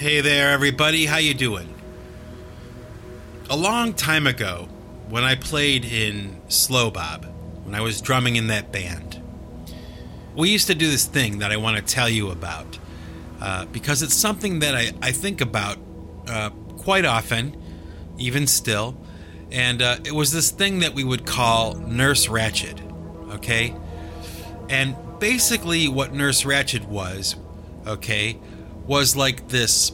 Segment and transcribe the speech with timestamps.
[0.00, 1.04] Hey there, everybody.
[1.04, 1.74] How you doing?
[3.50, 4.66] A long time ago,
[5.10, 7.26] when I played in Slow Bob,
[7.64, 9.22] when I was drumming in that band,
[10.34, 12.78] we used to do this thing that I want to tell you about
[13.42, 15.76] uh, because it's something that I, I think about
[16.26, 16.48] uh,
[16.78, 17.54] quite often,
[18.16, 18.96] even still.
[19.52, 22.80] And uh, it was this thing that we would call Nurse Ratched,
[23.34, 23.74] okay?
[24.70, 27.36] And basically, what Nurse Ratched was,
[27.86, 28.38] okay,
[28.90, 29.92] was like this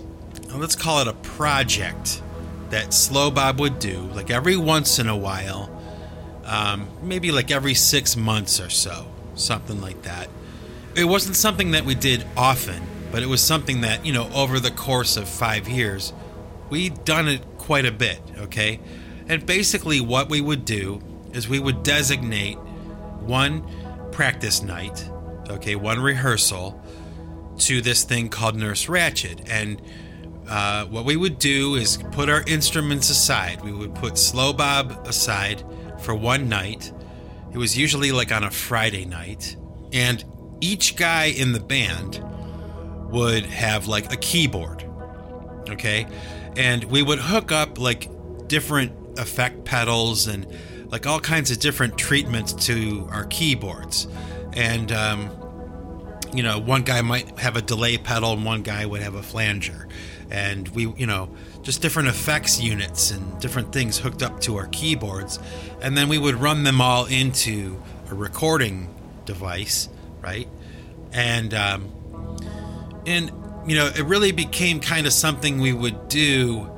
[0.54, 2.22] let's call it a project
[2.70, 5.70] that Slow Bob would do, like every once in a while,
[6.46, 10.30] um, maybe like every six months or so, something like that.
[10.94, 12.82] It wasn't something that we did often,
[13.12, 16.14] but it was something that, you know, over the course of five years,
[16.70, 18.80] we'd done it quite a bit, okay?
[19.28, 21.02] And basically, what we would do
[21.34, 22.56] is we would designate
[23.20, 23.62] one
[24.10, 25.06] practice night,
[25.50, 26.82] okay, one rehearsal
[27.58, 29.48] to this thing called Nurse Ratched.
[29.50, 29.80] And
[30.48, 33.62] uh, what we would do is put our instruments aside.
[33.64, 35.64] We would put Slow Bob aside
[36.02, 36.92] for one night.
[37.52, 39.56] It was usually like on a Friday night.
[39.92, 40.24] And
[40.60, 42.22] each guy in the band
[43.10, 44.84] would have like a keyboard.
[45.70, 46.06] Okay.
[46.56, 48.08] And we would hook up like
[48.46, 50.46] different effect pedals and
[50.90, 54.06] like all kinds of different treatments to our keyboards.
[54.52, 55.30] And, um,
[56.36, 59.22] you know, one guy might have a delay pedal and one guy would have a
[59.22, 59.88] flanger.
[60.30, 64.66] And we, you know, just different effects units and different things hooked up to our
[64.66, 65.38] keyboards.
[65.80, 67.80] And then we would run them all into
[68.10, 69.88] a recording device,
[70.20, 70.48] right?
[71.12, 71.92] And, um,
[73.06, 73.30] and,
[73.66, 76.70] you know, it really became kind of something we would do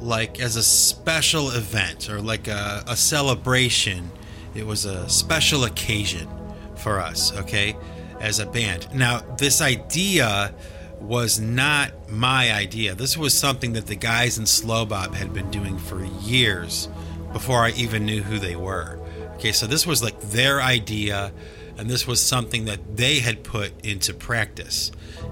[0.00, 4.10] like as a special event or like a, a celebration.
[4.54, 6.28] It was a special occasion
[6.76, 7.76] for us, okay?
[8.20, 8.92] As a band.
[8.94, 10.54] Now, this idea
[11.00, 12.94] was not my idea.
[12.94, 16.88] This was something that the guys in Slow Bob had been doing for years
[17.32, 18.98] before I even knew who they were.
[19.34, 21.32] Okay, so this was like their idea,
[21.76, 24.90] and this was something that they had put into practice.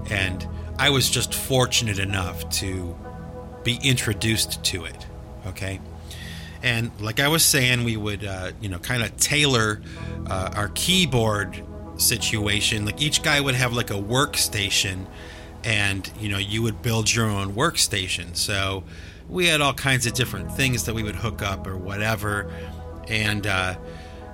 [0.09, 0.47] And
[0.79, 2.97] I was just fortunate enough to
[3.63, 5.05] be introduced to it.
[5.47, 5.81] Okay.
[6.63, 9.81] And like I was saying, we would, uh, you know, kind of tailor
[10.27, 11.63] uh, our keyboard
[11.97, 12.85] situation.
[12.85, 15.05] Like each guy would have like a workstation,
[15.63, 18.35] and you know you would build your own workstation.
[18.35, 18.83] So
[19.29, 22.51] we had all kinds of different things that we would hook up or whatever,
[23.07, 23.75] and uh,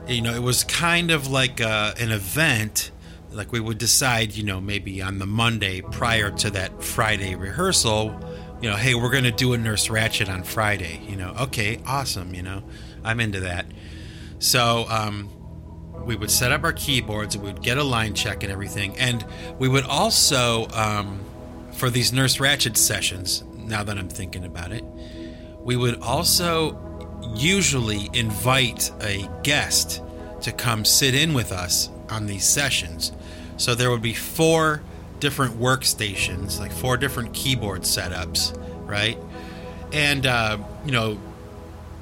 [0.08, 2.92] you know it was kind of like uh, an event.
[3.32, 8.16] Like we would decide, you know, maybe on the Monday prior to that Friday rehearsal,
[8.62, 11.02] you know, hey, we're to do a Nurse Ratched on Friday.
[11.06, 12.34] You know, okay, awesome.
[12.34, 12.64] You know,
[13.04, 13.66] I'm into that.
[14.40, 15.30] So, um,
[16.06, 18.98] we would set up our keyboards and we would get a line check and everything
[18.98, 19.26] and
[19.60, 21.20] we would also um,
[21.74, 24.84] for these nurse ratched sessions now that i'm thinking about it
[25.60, 26.80] we would also
[27.36, 30.02] usually invite a guest
[30.42, 33.14] to come sit in with us on these sessions.
[33.56, 34.84] So there would be four
[35.20, 39.18] different workstations like four different keyboard setups right?
[39.94, 41.18] And uh, you know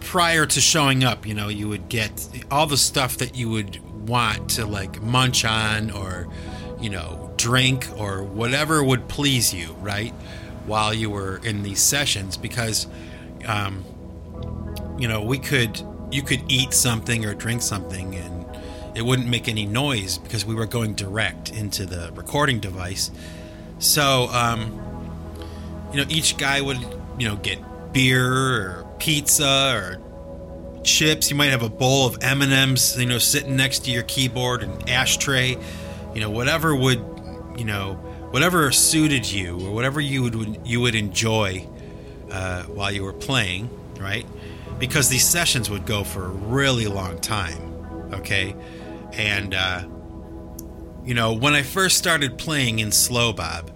[0.01, 3.79] prior to showing up, you know, you would get all the stuff that you would
[4.07, 6.27] want to like munch on or,
[6.79, 10.13] you know, drink or whatever would please you, right?
[10.65, 12.87] While you were in these sessions, because,
[13.45, 13.83] um,
[14.97, 18.45] you know, we could, you could eat something or drink something and
[18.95, 23.09] it wouldn't make any noise because we were going direct into the recording device.
[23.79, 24.79] So, um,
[25.91, 26.79] you know, each guy would,
[27.17, 27.59] you know, get
[27.93, 29.97] beer or pizza or
[30.83, 31.29] chips.
[31.29, 34.03] You might have a bowl of M and M's, you know, sitting next to your
[34.03, 35.57] keyboard, and ashtray,
[36.13, 37.03] you know, whatever would,
[37.57, 37.93] you know,
[38.31, 41.67] whatever suited you or whatever you would you would enjoy
[42.31, 43.69] uh, while you were playing,
[43.99, 44.25] right?
[44.79, 48.55] Because these sessions would go for a really long time, okay,
[49.13, 49.83] and uh,
[51.03, 53.71] you know, when I first started playing in Slow Bob.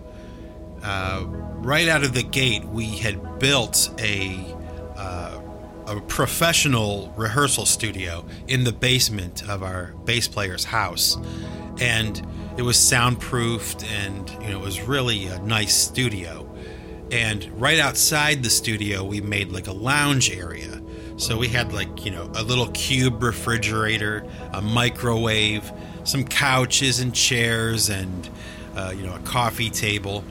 [0.84, 1.26] Uh,
[1.66, 4.55] right out of the gate, we had built a
[5.88, 11.18] a professional rehearsal studio in the basement of our bass player's house,
[11.80, 12.26] and
[12.58, 16.50] it was soundproofed, and you know it was really a nice studio.
[17.12, 20.82] And right outside the studio, we made like a lounge area.
[21.18, 25.72] So we had like you know a little cube refrigerator, a microwave,
[26.04, 28.30] some couches and chairs, and
[28.76, 30.24] uh, you know a coffee table,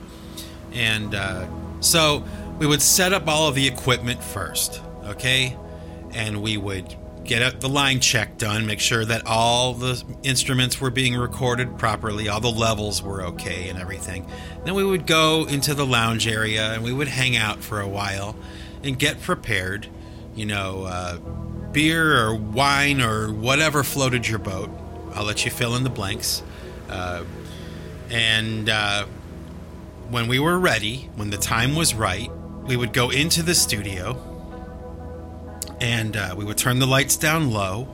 [0.73, 1.47] and uh,
[1.79, 2.23] so
[2.59, 5.57] we would set up all of the equipment first, okay?
[6.11, 10.91] And we would get the line check done, make sure that all the instruments were
[10.91, 14.29] being recorded properly, all the levels were okay, and everything.
[14.63, 17.87] Then we would go into the lounge area and we would hang out for a
[17.87, 18.35] while
[18.83, 19.87] and get prepared.
[20.35, 21.17] You know, uh,
[21.71, 24.69] beer or wine or whatever floated your boat.
[25.13, 26.43] I'll let you fill in the blanks.
[26.89, 27.23] Uh,
[28.09, 29.05] and uh,
[30.09, 32.29] when we were ready, when the time was right,
[32.65, 34.34] we would go into the studio
[35.79, 37.87] and uh, we would turn the lights down low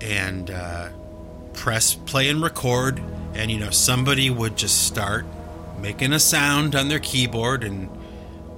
[0.00, 0.90] and uh,
[1.52, 3.00] press play and record.
[3.34, 5.24] And you know somebody would just start
[5.78, 7.88] making a sound on their keyboard and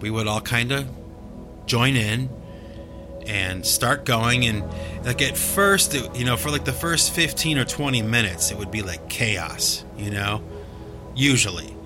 [0.00, 0.88] we would all kind of
[1.66, 2.31] join in
[3.26, 4.46] and start going.
[4.46, 4.64] And
[5.04, 8.58] like at first it, you know for like the first 15 or 20 minutes it
[8.58, 10.43] would be like chaos you know
[11.14, 11.76] usually.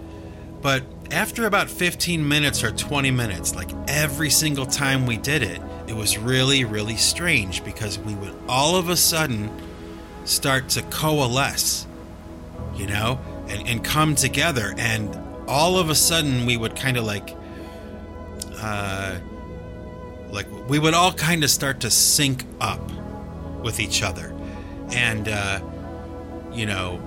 [0.62, 5.60] But after about 15 minutes or 20 minutes like every single time we did it
[5.86, 9.50] it was really, really strange because we would all of a sudden
[10.24, 11.86] start to coalesce,
[12.74, 14.74] you know, and, and come together.
[14.78, 15.14] And
[15.46, 17.36] all of a sudden, we would kind of like,
[18.56, 19.18] uh,
[20.30, 22.80] like we would all kind of start to sync up
[23.62, 24.34] with each other.
[24.90, 25.60] And, uh,
[26.52, 27.00] you know,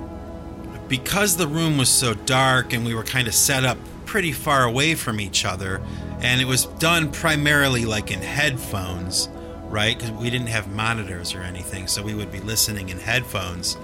[0.87, 3.77] because the room was so dark and we were kind of set up
[4.07, 5.81] pretty far away from each other,
[6.21, 9.29] and it was done primarily like in headphones,
[9.65, 9.95] right?
[9.95, 13.77] Because we didn't have monitors or anything, so we would be listening in headphones.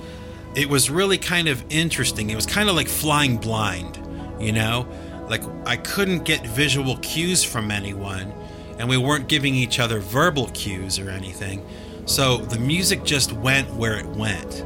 [0.55, 2.31] It was really kind of interesting.
[2.31, 3.99] It was kind of like flying blind,
[4.39, 4.87] you know?
[5.29, 8.33] Like I couldn't get visual cues from anyone,
[8.79, 11.65] and we weren't giving each other verbal cues or anything.
[12.05, 14.65] So the music just went where it went.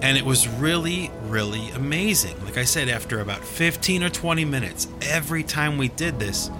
[0.00, 2.42] And it was really, really amazing.
[2.44, 6.50] Like I said, after about 15 or 20 minutes, every time we did this,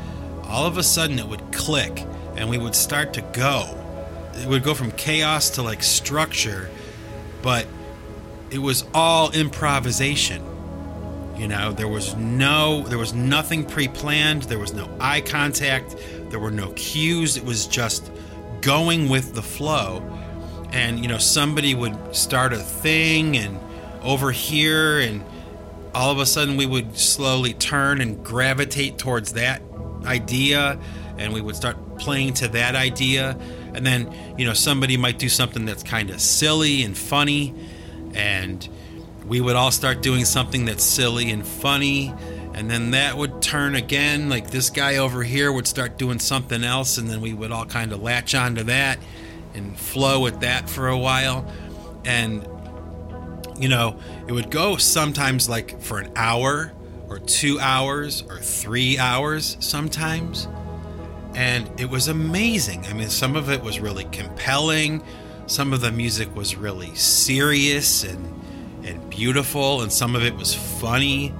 [0.43, 2.05] all of a sudden it would click
[2.37, 3.75] and we would start to go.
[4.35, 6.69] It would go from chaos to like structure,
[7.43, 7.67] but
[8.50, 10.44] it was all improvisation.
[11.37, 15.96] You know, there was no, there was nothing pre planned, there was no eye contact,
[16.31, 17.37] there were no cues.
[17.37, 18.11] It was just
[18.61, 20.02] going with the flow
[20.73, 23.59] and you know somebody would start a thing and
[24.03, 25.25] over here and
[25.94, 29.62] all of a sudden we would slowly turn and gravitate towards that
[30.05, 30.79] idea
[31.17, 33.37] and we would start playing to that idea.
[33.75, 37.55] And then you know somebody might do something that's kind of silly and funny
[38.15, 38.67] and
[39.26, 42.15] we would all start doing something that's silly and funny.
[42.55, 46.65] And then that would turn again like this guy over here would start doing something
[46.65, 48.99] else and then we would all kind of latch onto that
[49.58, 51.46] and flow with that for a while.
[52.05, 52.49] And,
[53.58, 56.72] you know, it would go sometimes like for an hour
[57.08, 60.49] or two hours or three hours sometimes.
[61.34, 62.87] And it was amazing.
[62.87, 65.02] I mean, some of it was really compelling.
[65.46, 68.43] Some of the music was really serious and,
[68.84, 69.82] and beautiful.
[69.82, 71.34] And some of it was funny.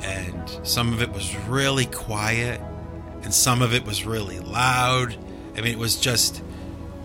[0.00, 2.60] And some of it was really quiet.
[3.22, 5.16] And some of it was really loud.
[5.56, 6.42] I mean, it was just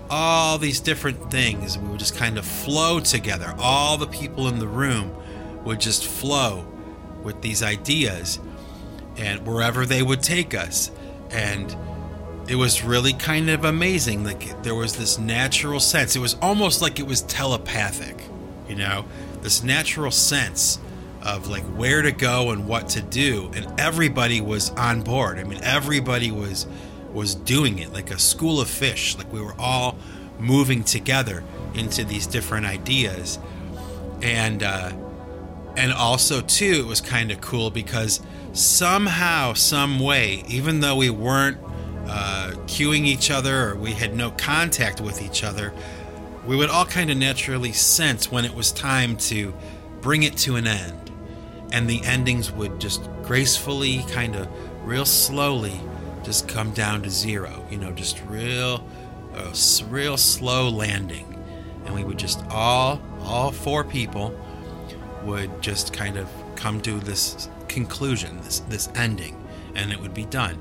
[0.10, 1.78] all these different things.
[1.78, 3.54] We would just kind of flow together.
[3.58, 5.16] All the people in the room
[5.64, 6.66] would just flow
[7.24, 8.40] with these ideas
[9.18, 10.92] and wherever they would take us.
[11.32, 11.76] And
[12.48, 14.24] it was really kind of amazing.
[14.24, 16.16] Like there was this natural sense.
[16.16, 18.24] It was almost like it was telepathic,
[18.68, 19.06] you know,
[19.42, 20.80] this natural sense
[21.22, 23.50] of like where to go and what to do.
[23.56, 25.40] And everybody was on board.
[25.40, 26.68] I mean, everybody was
[27.14, 29.18] was doing it like a school of fish.
[29.18, 29.98] Like we were all
[30.40, 31.44] moving together
[31.74, 33.40] into these different ideas,
[34.22, 34.92] and uh,
[35.76, 38.22] and also too, it was kind of cool because
[38.54, 41.58] somehow, some way, even though we weren't
[42.08, 45.74] uh, cueing each other or we had no contact with each other,
[46.46, 49.54] we would all kind of naturally sense when it was time to
[50.02, 51.12] bring it to an end.
[51.72, 54.48] And the endings would just gracefully, kind of
[54.86, 55.80] real slowly,
[56.24, 57.66] just come down to zero.
[57.70, 58.86] You know, just real,
[59.90, 61.44] real slow landing,
[61.86, 64.38] and we would just all, all four people,
[65.24, 69.42] would just kind of come to this conclusion, this this ending,
[69.76, 70.60] and it would be done.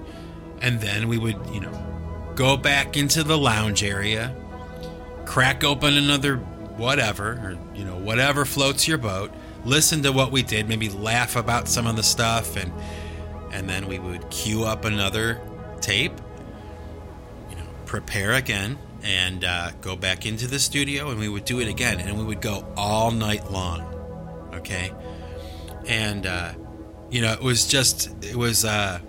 [0.61, 4.35] And then we would, you know, go back into the lounge area,
[5.25, 9.31] crack open another whatever, or you know, whatever floats your boat.
[9.65, 12.73] Listen to what we did, maybe laugh about some of the stuff, and
[13.53, 15.41] and then we would queue up another
[15.83, 16.13] tape,
[17.51, 21.61] you know, prepare again, and uh, go back into the studio, and we would do
[21.61, 23.83] it again, and we would go all night long.
[24.55, 24.93] Okay,
[25.87, 26.53] and uh,
[27.11, 29.01] you know, it was just it was uh,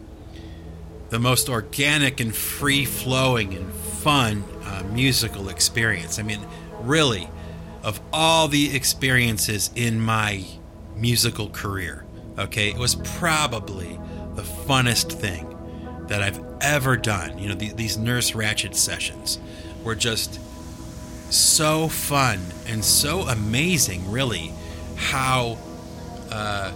[1.10, 6.20] the most organic and free flowing and fun uh, musical experience.
[6.20, 6.46] I mean,
[6.82, 7.30] really,
[7.84, 10.44] of all the experiences in my
[10.96, 12.06] musical career,
[12.38, 14.00] okay, it was probably
[14.36, 15.48] the funnest thing
[16.08, 17.38] that I've ever done.
[17.38, 19.40] You know, the, these Nurse Ratched sessions
[19.84, 20.40] were just
[21.32, 24.54] so fun and so amazing, really,
[24.96, 25.58] how
[26.32, 26.72] uh,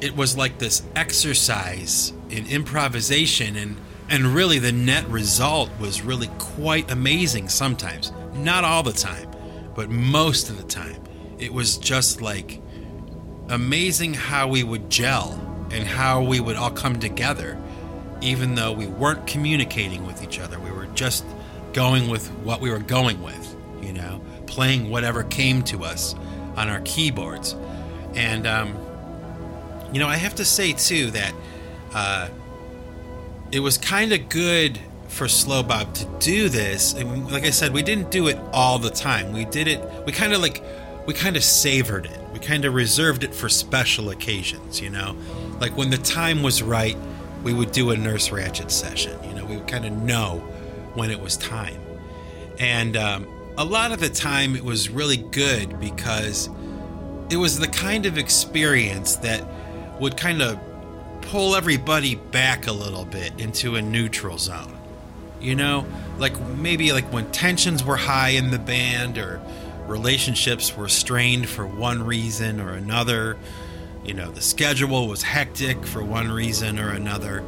[0.00, 3.76] it was like this exercise in improvisation and
[4.08, 9.30] and really the net result was really quite amazing sometimes not all the time
[9.74, 11.00] but most of the time
[11.38, 12.60] it was just like
[13.48, 15.38] amazing how we would gel
[15.70, 17.56] and how we would all come together
[18.22, 21.24] even though we weren't communicating with each other we were just
[21.72, 26.14] going with what we were going with you know playing whatever came to us
[26.56, 27.56] on our keyboards
[28.14, 28.76] and um,
[29.92, 31.34] you know, I have to say too that
[31.94, 32.28] uh,
[33.52, 36.94] it was kind of good for Slow Bob to do this.
[36.94, 39.32] And like I said, we didn't do it all the time.
[39.32, 39.84] We did it.
[40.06, 40.62] We kind of like
[41.06, 42.18] we kind of savored it.
[42.32, 44.80] We kind of reserved it for special occasions.
[44.80, 45.14] You know,
[45.60, 46.96] like when the time was right,
[47.42, 49.18] we would do a Nurse Ratched session.
[49.24, 50.38] You know, we would kind of know
[50.94, 51.80] when it was time.
[52.58, 53.26] And um,
[53.58, 56.48] a lot of the time, it was really good because
[57.30, 59.44] it was the kind of experience that
[60.00, 60.58] would kind of
[61.22, 64.78] pull everybody back a little bit into a neutral zone.
[65.40, 65.86] You know,
[66.18, 69.40] like maybe like when tensions were high in the band or
[69.86, 73.36] relationships were strained for one reason or another,
[74.04, 77.44] you know, the schedule was hectic for one reason or another.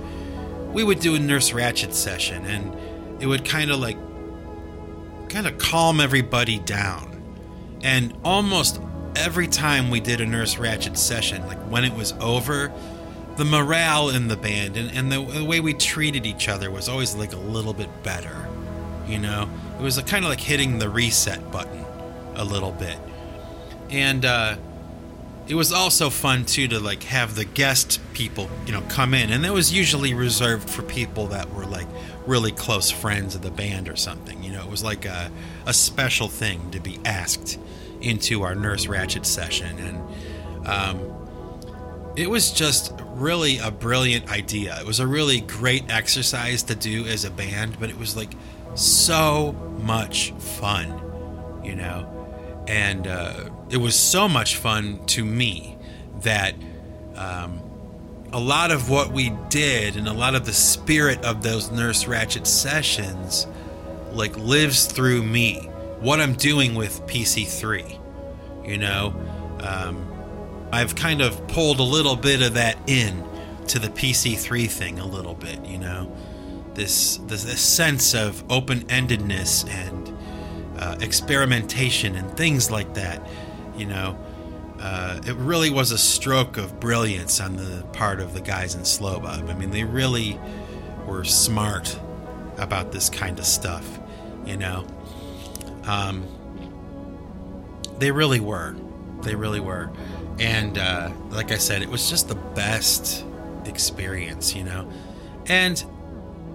[0.73, 3.97] We would do a Nurse Ratched session and it would kind of like
[5.29, 7.11] kind of calm everybody down.
[7.83, 8.81] And almost
[9.17, 12.73] every time we did a Nurse Ratched session, like when it was over,
[13.37, 16.89] the morale in the band and, and the, the, way we treated each other was
[16.89, 18.49] always like a little bit better.
[19.09, 21.85] You know, it was kind of like hitting the reset button
[22.37, 22.97] a little bit.
[23.91, 24.57] And uh,
[25.47, 29.31] it was also fun too to like have the guest people, you know, come in,
[29.31, 31.87] and that was usually reserved for people that were like
[32.27, 34.43] really close friends of the band or something.
[34.43, 35.31] You know, it was like a,
[35.67, 37.59] a special thing to be asked
[38.01, 41.15] into our Nurse Ratched session, and um,
[42.17, 44.79] it was just really a brilliant idea.
[44.81, 48.33] It was a really great exercise to do as a band, but it was like
[48.75, 52.24] so much fun, you know,
[52.67, 55.79] and uh, it was so much fun to me
[56.23, 56.55] that.
[57.17, 57.61] Um,
[58.33, 62.03] a lot of what we did and a lot of the spirit of those Nurse
[62.03, 63.47] Ratched sessions
[64.13, 65.69] like lives through me
[66.01, 67.99] what I'm doing with PC3.
[68.67, 69.15] You know,
[69.61, 70.07] um,
[70.73, 73.25] I've kind of pulled a little bit of that in
[73.69, 75.65] to the PC3 thing a little bit.
[75.65, 76.15] You know,
[76.75, 80.14] this this, this sense of open endedness and
[80.79, 83.27] uh, experimentation and things like that.
[83.77, 84.19] You know.
[84.81, 88.85] Uh, it really was a stroke of brilliance on the part of the guys in
[88.85, 90.39] Slow I mean, they really
[91.07, 91.99] were smart
[92.59, 93.99] about this kind of stuff,
[94.45, 94.87] you know.
[95.87, 96.27] Um,
[97.99, 98.75] they really were.
[99.23, 99.91] They really were.
[100.39, 103.25] And uh, like I said, it was just the best
[103.65, 104.91] experience, you know.
[105.47, 105.83] And,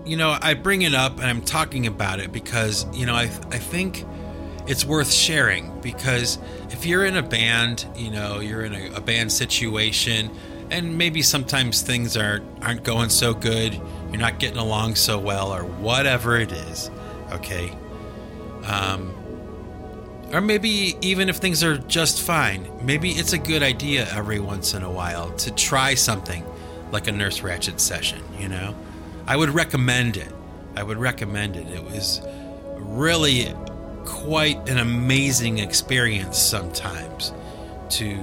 [0.10, 3.26] you know, I bring it up and I'm talking about it because, you know, I,
[3.26, 4.04] I think
[4.66, 6.40] it's worth sharing because
[6.72, 10.32] if you're in a band, you know, you're in a, a band situation
[10.72, 15.54] and maybe sometimes things aren't, aren't going so good, you're not getting along so well
[15.54, 16.90] or whatever it is,
[17.32, 17.72] okay?
[18.66, 19.14] Um,
[20.34, 24.74] or maybe even if things are just fine, maybe it's a good idea every once
[24.74, 26.44] in a while to try something
[26.92, 28.74] like a Nurse Ratched session, you know?
[29.30, 30.34] I would recommend it.
[30.76, 31.68] I would recommend it.
[31.68, 32.20] It was
[32.78, 33.54] really
[34.04, 37.32] quite an amazing experience sometimes
[37.90, 38.18] to,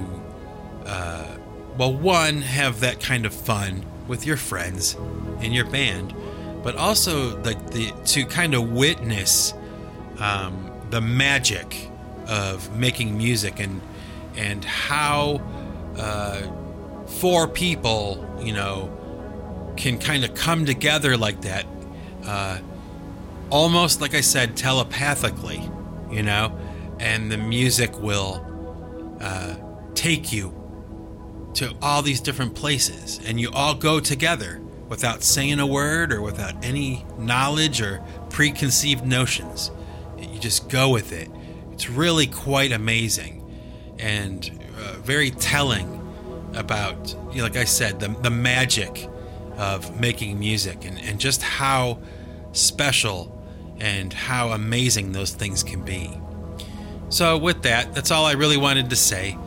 [0.85, 1.37] uh,
[1.77, 4.97] well, one, have that kind of fun with your friends
[5.39, 6.13] in your band,
[6.61, 9.53] but also the, the to kind of witness
[10.19, 11.89] um, the magic
[12.27, 13.79] of making music and
[14.35, 15.41] and how
[15.95, 16.41] uh,
[17.05, 18.96] four people, you know,
[19.77, 21.65] can kind of come together like that,
[22.25, 22.59] uh,
[23.49, 25.61] almost like I said, telepathically,
[26.11, 26.57] you know,
[26.99, 28.43] and the music will
[29.21, 29.55] uh,
[29.93, 30.53] take you
[31.53, 36.21] to all these different places, and you all go together without saying a word or
[36.21, 39.71] without any knowledge or preconceived notions.
[40.17, 41.29] You just go with it
[41.77, 43.43] it's really quite amazing
[43.99, 45.93] and uh, very telling
[46.55, 49.07] about, you know, like I said, the, the magic
[49.57, 51.99] of making music and, and just how
[52.51, 53.33] special
[53.79, 56.19] and how amazing those things can be.
[57.09, 59.37] So, with that, that's all I really wanted to say.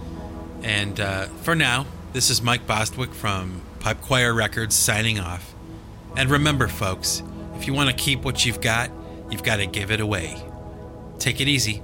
[0.63, 5.55] And uh, for now, this is Mike Bostwick from Pipe Choir Records signing off.
[6.17, 7.23] And remember, folks,
[7.57, 8.91] if you want to keep what you've got,
[9.31, 10.43] you've got to give it away.
[11.19, 11.83] Take it easy.